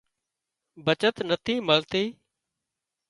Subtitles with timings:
[0.85, 2.03] بچت نٿِي مۯتي